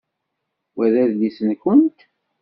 [0.75, 1.99] Wa d adlis-nkent?